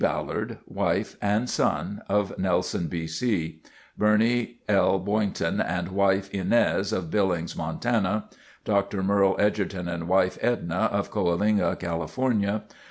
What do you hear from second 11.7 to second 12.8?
California.